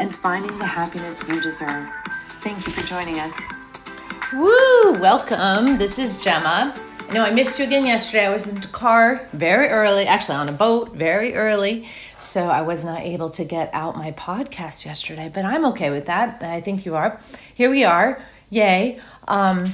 [0.00, 1.88] and finding the happiness you deserve.
[2.42, 3.46] Thank you for joining us.
[4.32, 5.00] Woo!
[5.00, 5.78] Welcome.
[5.78, 6.74] This is Gemma.
[7.08, 8.26] I know I missed you again yesterday.
[8.26, 11.88] I was in the car very early, actually on a boat very early.
[12.18, 16.06] So I was not able to get out my podcast yesterday, but I'm okay with
[16.06, 16.42] that.
[16.42, 17.20] I think you are.
[17.54, 18.22] Here we are.
[18.50, 19.00] Yay.
[19.26, 19.66] Um,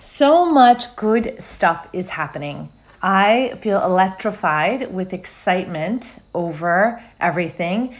[0.00, 2.70] so much good stuff is happening.
[3.02, 7.96] I feel electrified with excitement over everything.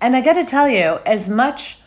[0.00, 1.78] And I got to tell you, as much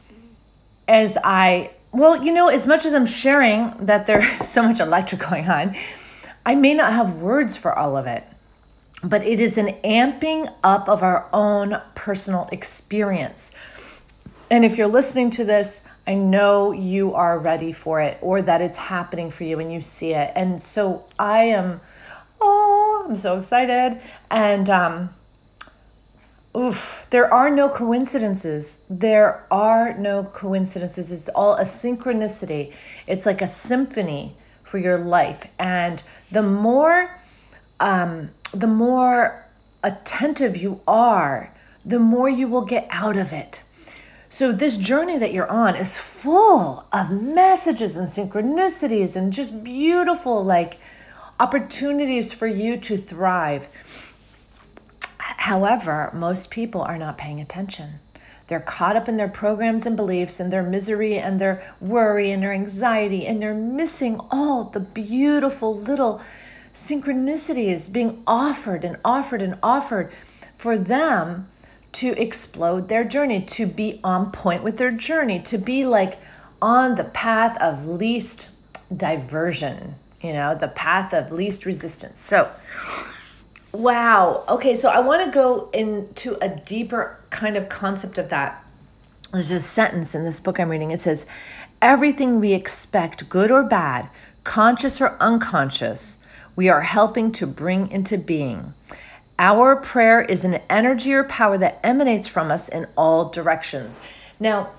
[0.88, 5.22] as I, well, you know, as much as I'm sharing that there's so much electric
[5.22, 5.75] going on,
[6.45, 8.23] I may not have words for all of it,
[9.03, 13.52] but it is an amping up of our own personal experience.
[14.52, 18.61] And if you're listening to this, I know you are ready for it or that
[18.61, 20.34] it's happening for you and you see it.
[20.36, 21.80] And so I am,
[22.41, 24.02] oh, I'm so excited.
[24.30, 25.09] And, um,
[26.56, 28.80] oof, there are no coincidences.
[28.90, 31.12] There are no coincidences.
[31.12, 32.73] It's all a synchronicity.
[33.08, 35.48] It's like a symphony for your life.
[35.58, 37.20] And the more,
[37.80, 39.46] um, the more
[39.84, 41.52] attentive you are,
[41.86, 43.62] the more you will get out of it.
[44.30, 50.44] So, this journey that you're on is full of messages and synchronicities and just beautiful,
[50.44, 50.80] like
[51.40, 53.68] opportunities for you to thrive.
[55.44, 57.99] However, most people are not paying attention.
[58.47, 62.41] They're caught up in their programs and beliefs and their misery and their worry and
[62.41, 66.22] their anxiety, and they're missing all the beautiful little
[66.73, 70.13] synchronicities being offered and offered and offered
[70.57, 71.50] for them
[71.91, 76.19] to explode their journey, to be on point with their journey, to be like
[76.62, 78.50] on the path of least
[78.95, 82.22] diversion, you know, the path of least resistance.
[82.22, 82.50] So,
[83.73, 84.44] wow.
[84.47, 88.63] Okay, so I want to go into a deeper kind of concept of that.
[89.34, 90.91] There's a sentence in this book I'm reading.
[90.91, 91.25] It says,
[91.81, 94.07] Everything we expect, good or bad,
[94.44, 96.19] conscious or unconscious,
[96.56, 98.73] we are helping to bring into being.
[99.39, 104.00] Our prayer is an energy or power that emanates from us in all directions.
[104.39, 104.69] Now,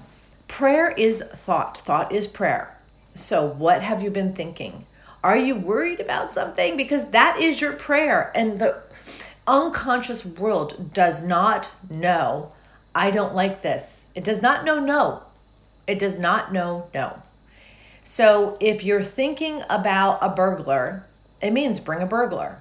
[0.49, 2.75] prayer is thought, thought is prayer.
[3.15, 4.87] So, what have you been thinking?
[5.25, 6.77] Are you worried about something?
[6.77, 8.31] Because that is your prayer.
[8.35, 8.77] And the
[9.47, 12.53] unconscious world does not know,
[12.95, 14.07] I don't like this.
[14.15, 15.23] It does not know no.
[15.87, 17.23] It does not know no.
[18.03, 21.07] So, if you're thinking about a burglar,
[21.41, 22.59] it means bring a burglar.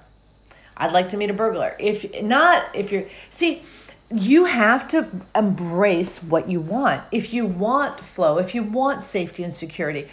[0.74, 1.76] I'd like to meet a burglar.
[1.78, 3.62] If not, if you're, see,
[4.10, 7.02] you have to embrace what you want.
[7.12, 10.08] If you want flow, if you want safety and security,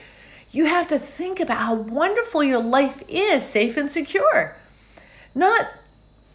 [0.51, 4.56] you have to think about how wonderful your life is, safe and secure.
[5.34, 5.72] Not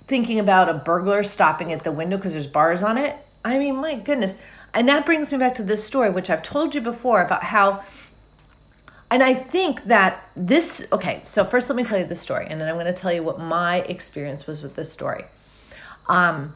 [0.06, 3.16] thinking about a burglar stopping at the window because there's bars on it.
[3.44, 4.36] I mean, my goodness.
[4.72, 7.82] And that brings me back to this story, which I've told you before about how
[9.10, 12.60] and I think that this, okay, so first let me tell you the story, and
[12.60, 15.24] then I'm going to tell you what my experience was with this story.
[16.08, 16.54] Um,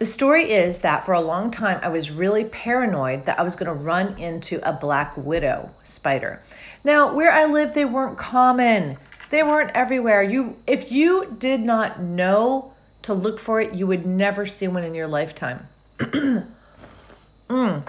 [0.00, 3.54] the story is that for a long time, I was really paranoid that I was
[3.54, 6.40] going to run into a black widow spider.
[6.82, 8.96] Now, where I lived, they weren't common.
[9.28, 10.22] They weren't everywhere.
[10.22, 12.72] You, if you did not know
[13.02, 15.68] to look for it, you would never see one in your lifetime.
[15.98, 17.82] mm.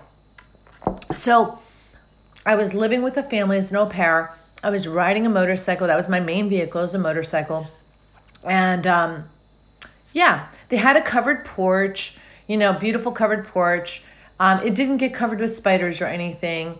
[1.13, 1.59] So,
[2.45, 4.33] I was living with a family as an au pair.
[4.61, 5.87] I was riding a motorcycle.
[5.87, 7.65] That was my main vehicle, is a motorcycle.
[8.43, 9.29] And um,
[10.13, 12.17] yeah, they had a covered porch,
[12.47, 14.03] you know, beautiful covered porch.
[14.39, 16.77] Um, it didn't get covered with spiders or anything.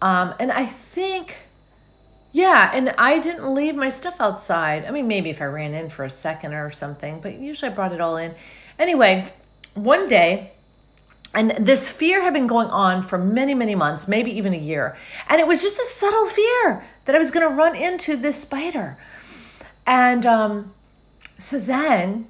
[0.00, 1.36] Um, and I think,
[2.32, 4.84] yeah, and I didn't leave my stuff outside.
[4.84, 7.74] I mean, maybe if I ran in for a second or something, but usually I
[7.74, 8.34] brought it all in.
[8.78, 9.32] Anyway,
[9.74, 10.52] one day
[11.34, 14.96] and this fear had been going on for many, many months, maybe even a year.
[15.28, 18.42] And it was just a subtle fear that I was going to run into this
[18.42, 18.98] spider.
[19.86, 20.74] And um,
[21.38, 22.26] so then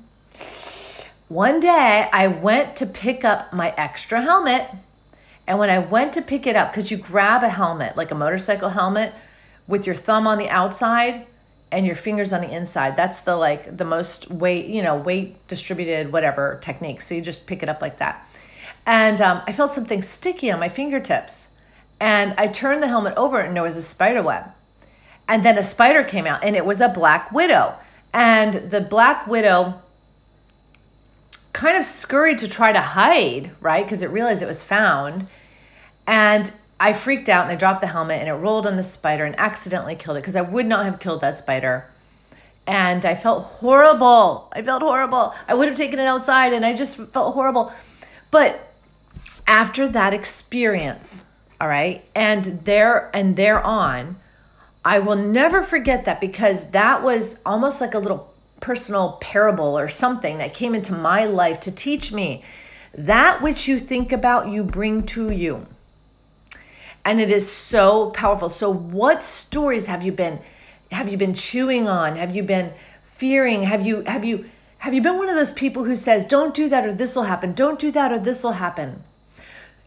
[1.33, 4.69] one day I went to pick up my extra helmet.
[5.47, 8.15] And when I went to pick it up, because you grab a helmet, like a
[8.15, 9.13] motorcycle helmet,
[9.67, 11.27] with your thumb on the outside
[11.71, 12.97] and your fingers on the inside.
[12.97, 17.01] That's the like the most weight, you know, weight distributed, whatever technique.
[17.01, 18.29] So you just pick it up like that.
[18.85, 21.49] and um, I felt something sticky on my fingertips.
[22.01, 24.51] And I turned the helmet over, and there was a spider web.
[25.29, 27.77] And then a spider came out, and it was a black widow.
[28.13, 29.81] And the black widow
[31.53, 33.85] kind of scurried to try to hide, right?
[33.85, 35.29] Because it realized it was found.
[36.07, 36.51] And
[36.81, 39.39] I freaked out and I dropped the helmet and it rolled on the spider and
[39.39, 41.87] accidentally killed it because I would not have killed that spider.
[42.67, 44.51] And I felt horrible.
[44.53, 45.35] I felt horrible.
[45.47, 47.73] I would have taken it outside and I just felt horrible.
[48.31, 48.73] But
[49.47, 51.25] after that experience,
[51.61, 54.17] all right, and there and there on,
[54.85, 58.32] I will never forget that because that was almost like a little
[58.63, 62.43] personal parable or something that came into my life to teach me
[62.95, 65.67] that which you think about, you bring to you.
[67.05, 68.49] And it is so powerful.
[68.49, 70.39] So what stories have you been
[70.91, 72.17] have you been chewing on?
[72.17, 72.73] Have you been
[73.03, 73.63] fearing?
[73.63, 74.45] Have you have you
[74.79, 77.25] have you been one of those people who says don't do that or this will
[77.25, 77.53] happen.
[77.55, 79.03] Don't do that or this will happen.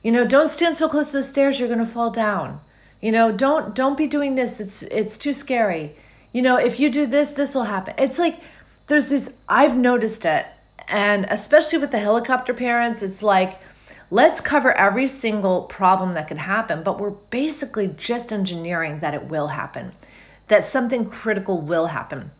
[0.03, 2.59] You know don't stand so close to the stairs you're going to fall down.
[3.01, 4.59] You know don't don't be doing this.
[4.59, 5.95] It's it's too scary.
[6.33, 7.93] You know if you do this this will happen.
[7.97, 8.39] It's like
[8.87, 10.45] there's this i've noticed it
[10.87, 13.59] and especially with the helicopter parents it's like
[14.11, 19.25] let's cover every single problem that could happen, but we're basically just engineering that it
[19.25, 19.91] will happen,
[20.47, 22.31] that something critical will happen.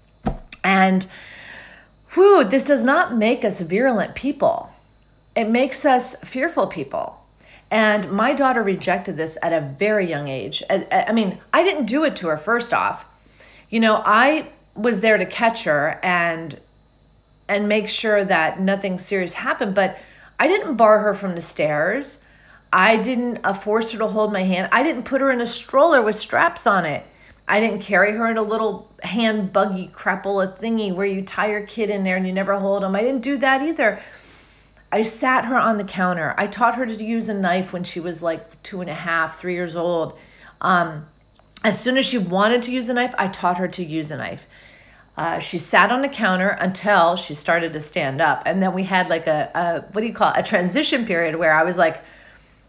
[0.63, 1.07] And
[2.13, 4.71] whew, this does not make us virulent people,
[5.36, 7.21] it makes us fearful people.
[7.71, 10.63] And my daughter rejected this at a very young age.
[10.69, 13.06] I, I mean, I didn't do it to her, first off.
[13.69, 16.60] You know, I was there to catch her and
[17.48, 19.98] and make sure that nothing serious happened but
[20.39, 22.19] I didn't bar her from the stairs.
[22.74, 24.69] I didn't uh, force her to hold my hand.
[24.72, 27.06] I didn't put her in a stroller with straps on it.
[27.48, 31.66] I didn't carry her in a little hand buggy crapola thingy where you tie your
[31.66, 32.95] kid in there and you never hold them.
[32.95, 34.01] I didn't do that either.
[34.92, 36.33] I sat her on the counter.
[36.38, 39.38] I taught her to use a knife when she was like two and a half,
[39.39, 40.18] three years old.
[40.60, 41.06] Um,
[41.63, 44.18] as soon as she wanted to use a knife, I taught her to use a
[44.18, 44.45] knife.
[45.17, 48.44] Uh, she sat on the counter until she started to stand up.
[48.45, 50.39] And then we had like a, a, what do you call it?
[50.39, 52.03] A transition period where I was like,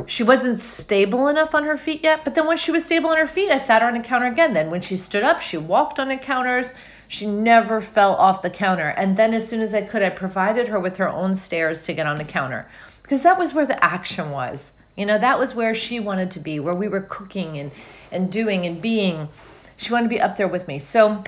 [0.06, 2.20] she wasn't stable enough on her feet yet.
[2.22, 4.26] But then when she was stable on her feet, I sat her on the counter
[4.26, 4.52] again.
[4.52, 6.74] Then when she stood up, she walked on the counters.
[7.08, 8.88] She never fell off the counter.
[8.88, 11.94] And then as soon as I could, I provided her with her own stairs to
[11.94, 12.68] get on the counter
[13.02, 14.72] because that was where the action was.
[14.96, 17.70] You know, that was where she wanted to be, where we were cooking and,
[18.10, 19.28] and doing and being.
[19.76, 20.78] She wanted to be up there with me.
[20.78, 21.22] So,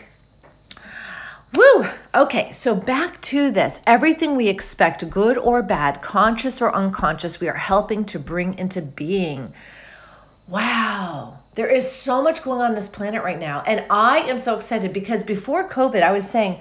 [1.54, 1.86] Woo!
[2.14, 3.80] Okay, so back to this.
[3.86, 8.82] Everything we expect, good or bad, conscious or unconscious, we are helping to bring into
[8.82, 9.52] being.
[10.46, 13.62] Wow, there is so much going on, this planet right now.
[13.66, 16.60] And I am so excited because before COVID, I was saying,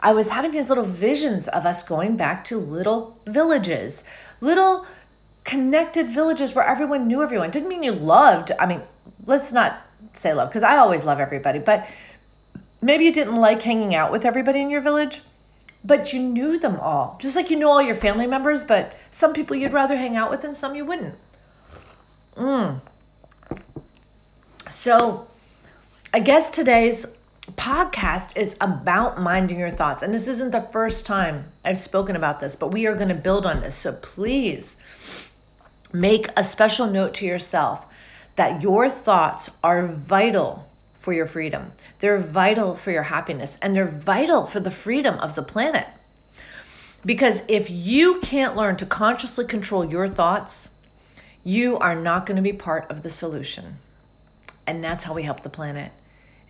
[0.00, 4.04] I was having these little visions of us going back to little villages,
[4.40, 4.86] little
[5.44, 7.50] connected villages where everyone knew everyone.
[7.50, 8.82] Didn't mean you loved, I mean,
[9.26, 9.80] let's not
[10.14, 11.86] say love, because I always love everybody, but
[12.80, 15.22] maybe you didn't like hanging out with everybody in your village,
[15.84, 17.18] but you knew them all.
[17.20, 20.30] Just like you know all your family members, but some people you'd rather hang out
[20.30, 21.14] with and some you wouldn't.
[22.36, 22.80] Mm.
[24.70, 25.26] So,
[26.12, 27.06] I guess today's
[27.52, 30.02] podcast is about minding your thoughts.
[30.02, 33.14] And this isn't the first time I've spoken about this, but we are going to
[33.14, 33.74] build on this.
[33.74, 34.76] So, please
[35.92, 37.84] make a special note to yourself
[38.36, 41.72] that your thoughts are vital for your freedom.
[42.00, 45.86] They're vital for your happiness and they're vital for the freedom of the planet.
[47.04, 50.70] Because if you can't learn to consciously control your thoughts,
[51.44, 53.76] you are not going to be part of the solution.
[54.66, 55.92] And that's how we help the planet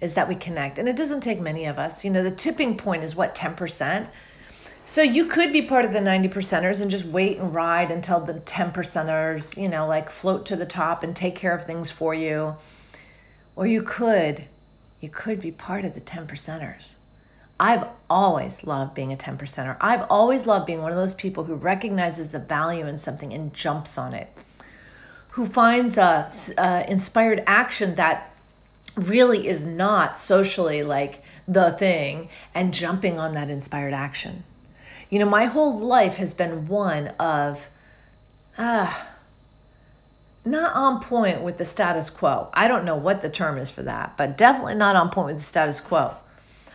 [0.00, 0.78] is that we connect.
[0.78, 2.04] And it doesn't take many of us.
[2.04, 4.08] You know, the tipping point is what 10%.
[4.86, 8.20] So you could be part of the 90 percenters and just wait and ride until
[8.20, 11.90] the 10 percenters, you know, like float to the top and take care of things
[11.90, 12.56] for you.
[13.58, 14.44] Or you could
[15.00, 16.92] you could be part of the 10 percenters.
[17.58, 19.76] I've always loved being a 10 percenter.
[19.80, 23.52] I've always loved being one of those people who recognizes the value in something and
[23.52, 24.28] jumps on it,
[25.30, 28.32] who finds a, a inspired action that
[28.94, 34.44] really is not socially like the thing and jumping on that inspired action.
[35.10, 37.66] You know, my whole life has been one of,
[38.56, 39.17] ah, uh,
[40.44, 42.48] not on point with the status quo.
[42.54, 45.38] I don't know what the term is for that, but definitely not on point with
[45.38, 46.14] the status quo.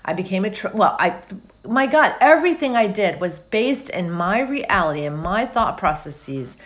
[0.06, 1.22] I became a tr- well, I
[1.66, 6.58] my god, everything I did was based in my reality and my thought processes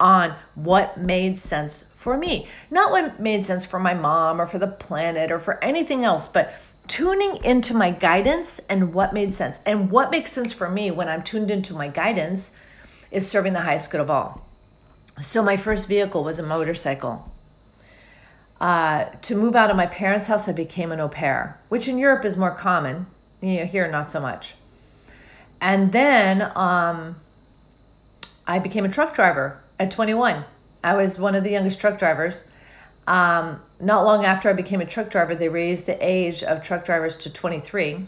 [0.00, 2.48] on what made sense for me.
[2.70, 6.26] Not what made sense for my mom or for the planet or for anything else,
[6.26, 6.54] but
[6.86, 9.58] tuning into my guidance and what made sense.
[9.66, 12.52] And what makes sense for me when I'm tuned into my guidance
[13.10, 14.47] is serving the highest good of all.
[15.20, 17.30] So my first vehicle was a motorcycle.
[18.60, 21.98] Uh, to move out of my parents' house, I became an au pair, which in
[21.98, 23.06] Europe is more common.
[23.40, 24.54] You know, here, not so much.
[25.60, 27.16] And then um,
[28.46, 30.44] I became a truck driver at 21.
[30.82, 32.44] I was one of the youngest truck drivers.
[33.06, 36.84] Um, not long after I became a truck driver, they raised the age of truck
[36.84, 38.06] drivers to 23.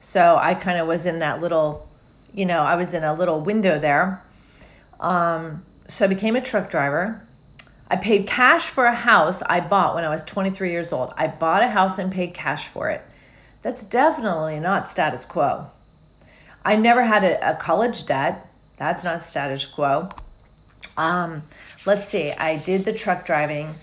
[0.00, 1.88] So I kind of was in that little,
[2.32, 4.22] you know, I was in a little window there.
[5.00, 7.20] Um, so I became a truck driver.
[7.88, 11.12] I paid cash for a house I bought when I was 23 years old.
[11.16, 13.02] I bought a house and paid cash for it.
[13.62, 15.66] That's definitely not status quo.
[16.64, 18.48] I never had a, a college debt.
[18.78, 20.08] That's not status quo.
[20.96, 21.42] Um,
[21.86, 22.32] let's see.
[22.32, 23.74] I did the truck driving.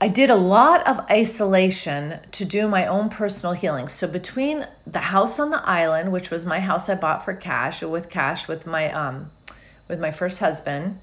[0.00, 3.88] I did a lot of isolation to do my own personal healing.
[3.88, 7.82] So between the house on the island, which was my house I bought for cash,
[7.82, 9.30] with cash with my um,
[9.88, 11.00] with my first husband,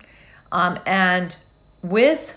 [0.52, 1.38] um, and
[1.82, 2.36] with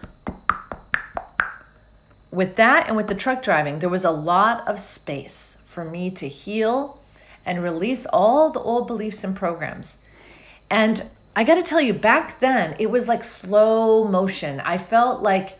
[2.30, 6.10] with that and with the truck driving, there was a lot of space for me
[6.10, 7.00] to heal
[7.46, 9.96] and release all the old beliefs and programs.
[10.70, 14.60] And I got to tell you, back then, it was like slow motion.
[14.60, 15.58] I felt like,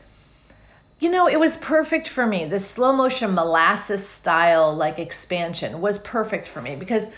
[0.99, 2.45] you know, it was perfect for me.
[2.47, 7.11] The slow motion molasses style, like expansion, was perfect for me because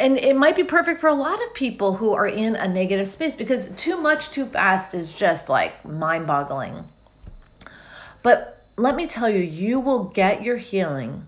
[0.00, 3.06] and it might be perfect for a lot of people who are in a negative
[3.06, 6.84] space because too much too fast is just like mind boggling.
[8.22, 11.26] But let me tell you, you will get your healing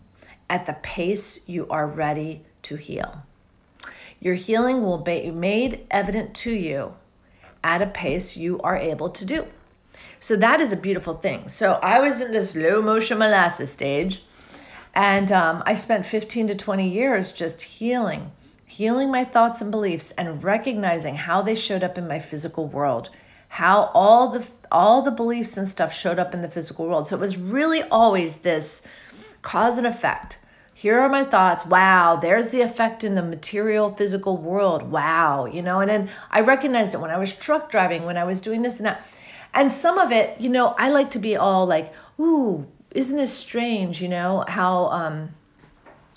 [0.49, 3.25] at the pace you are ready to heal.
[4.21, 6.95] Your healing will be made evident to you
[7.63, 9.47] at a pace you are able to do.
[10.19, 11.49] So that is a beautiful thing.
[11.49, 14.23] So I was in this slow motion molasses stage,
[14.95, 18.31] and um, I spent 15 to 20 years just healing
[18.77, 23.11] healing my thoughts and beliefs and recognizing how they showed up in my physical world
[23.53, 27.07] how all the all the beliefs and stuff showed up in the physical world.
[27.07, 28.81] So it was really always this
[29.43, 30.39] cause and effect.
[30.73, 31.67] Here are my thoughts.
[31.67, 34.91] Wow there's the effect in the material physical world.
[34.91, 38.25] Wow you know and then i recognized it when i was truck driving when i
[38.25, 39.07] was doing this and that.
[39.53, 43.35] And some of it you know i like to be all like ooh isn't this
[43.35, 45.35] strange you know how um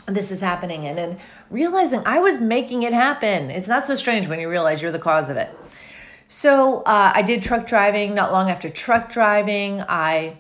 [0.07, 0.85] this is happening?
[0.87, 1.19] And then
[1.49, 3.49] realizing I was making it happen.
[3.51, 5.49] It's not so strange when you realize you're the cause of it.
[6.27, 8.15] So uh, I did truck driving.
[8.15, 10.37] Not long after truck driving, I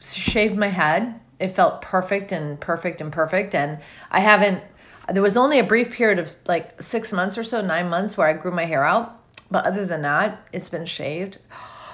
[0.00, 1.20] shaved my head.
[1.38, 3.54] It felt perfect and perfect and perfect.
[3.54, 3.78] And
[4.10, 4.62] I haven't,
[5.12, 8.28] there was only a brief period of like six months or so, nine months where
[8.28, 9.20] I grew my hair out.
[9.50, 11.38] But other than that, it's been shaved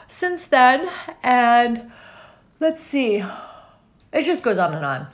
[0.08, 0.88] since then.
[1.22, 1.90] And
[2.60, 3.24] let's see,
[4.12, 5.06] it just goes on and on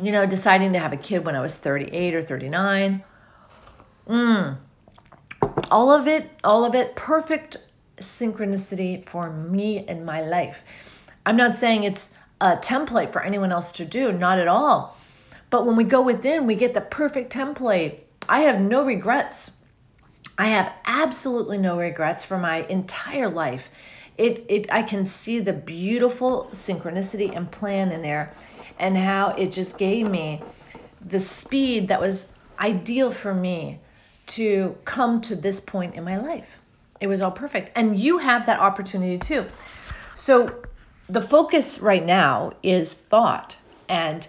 [0.00, 3.02] you know, deciding to have a kid when I was 38 or 39.
[4.08, 4.56] Mm.
[5.70, 7.56] All of it, all of it, perfect
[7.98, 10.64] synchronicity for me in my life.
[11.26, 14.96] I'm not saying it's a template for anyone else to do, not at all.
[15.50, 17.98] But when we go within, we get the perfect template.
[18.28, 19.50] I have no regrets.
[20.38, 23.68] I have absolutely no regrets for my entire life.
[24.16, 28.32] It, it I can see the beautiful synchronicity and plan in there
[28.80, 30.40] and how it just gave me
[31.04, 33.78] the speed that was ideal for me
[34.26, 36.58] to come to this point in my life.
[37.00, 37.70] It was all perfect.
[37.74, 39.46] And you have that opportunity too.
[40.14, 40.62] So
[41.08, 43.56] the focus right now is thought
[43.88, 44.28] and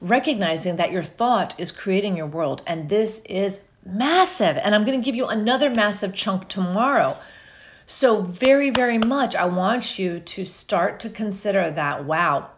[0.00, 2.62] recognizing that your thought is creating your world.
[2.66, 4.56] And this is massive.
[4.58, 7.16] And I'm going to give you another massive chunk tomorrow.
[7.86, 12.50] So, very, very much, I want you to start to consider that wow,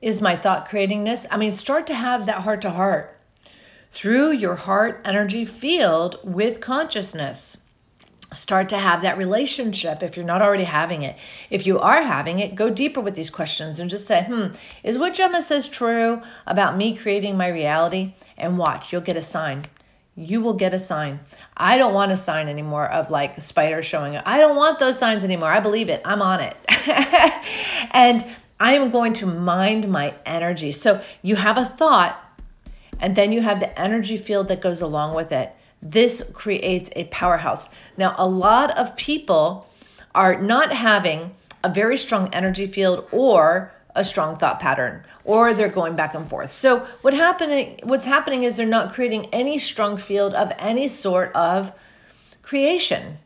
[0.00, 1.26] is my thought creating this?
[1.30, 3.18] I mean, start to have that heart to heart
[3.90, 7.58] through your heart energy field with consciousness.
[8.32, 11.16] Start to have that relationship if you're not already having it.
[11.48, 14.48] If you are having it, go deeper with these questions and just say, hmm,
[14.84, 18.12] is what Gemma says true about me creating my reality?
[18.36, 19.62] And watch, you'll get a sign.
[20.14, 21.20] You will get a sign.
[21.56, 24.24] I don't want a sign anymore of like spiders showing up.
[24.26, 25.50] I don't want those signs anymore.
[25.50, 26.02] I believe it.
[26.04, 26.56] I'm on it.
[27.92, 28.26] and
[28.60, 30.72] I am going to mind my energy.
[30.72, 32.22] So you have a thought,
[32.98, 35.54] and then you have the energy field that goes along with it.
[35.80, 37.70] This creates a powerhouse.
[37.96, 39.68] Now, a lot of people
[40.14, 45.68] are not having a very strong energy field or a strong thought pattern or they're
[45.68, 46.50] going back and forth.
[46.52, 51.32] So what happening what's happening is they're not creating any strong field of any sort
[51.34, 51.72] of
[52.42, 53.18] creation.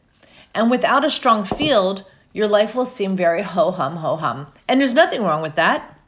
[0.55, 4.47] And without a strong field, your life will seem very ho hum, ho hum.
[4.69, 5.99] And there's nothing wrong with that.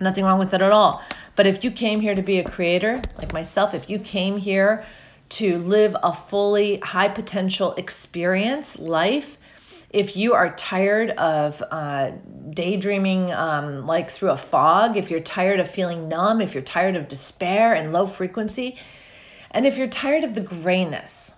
[0.00, 1.02] Nothing wrong with it at all.
[1.34, 4.84] But if you came here to be a creator, like myself, if you came here
[5.30, 9.36] to live a fully high potential experience life,
[9.90, 12.12] if you are tired of uh,
[12.50, 16.96] daydreaming um, like through a fog, if you're tired of feeling numb, if you're tired
[16.96, 18.76] of despair and low frequency,
[19.50, 21.34] and if you're tired of the grayness,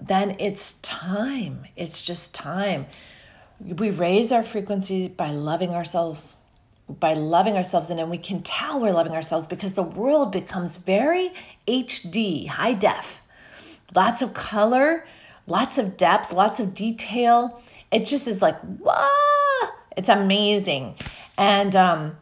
[0.00, 1.66] then it's time.
[1.76, 2.86] It's just time.
[3.60, 6.36] We raise our frequency by loving ourselves,
[6.88, 10.76] by loving ourselves, and then we can tell we're loving ourselves because the world becomes
[10.76, 11.32] very
[11.66, 13.22] HD, high def.
[13.94, 15.06] Lots of color,
[15.46, 17.60] lots of depth, lots of detail.
[17.90, 19.08] It just is like, wow,
[19.96, 20.94] it's amazing.
[21.36, 22.16] And um,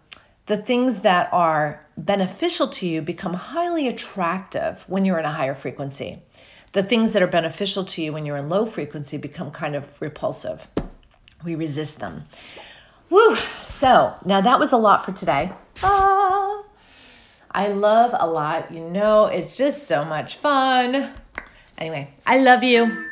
[0.46, 5.54] the things that are beneficial to you become highly attractive when you're in a higher
[5.54, 6.22] frequency.
[6.72, 9.84] The things that are beneficial to you when you're in low frequency become kind of
[10.00, 10.68] repulsive.
[11.44, 12.24] We resist them.
[13.10, 13.36] Woo!
[13.62, 15.52] So now that was a lot for today.
[15.82, 16.62] Ah,
[17.50, 18.72] I love a lot.
[18.72, 21.08] You know, it's just so much fun.
[21.78, 23.06] Anyway, I love you.